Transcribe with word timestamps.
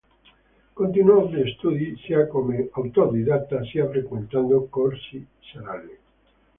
Continuò 0.73 1.27
gli 1.27 1.51
studi 1.57 1.95
sia 2.03 2.25
come 2.25 2.69
autodidatta 2.71 3.63
sia 3.65 3.87
frequentando 3.87 4.65
corsi 4.67 5.23
serali. 5.39 5.95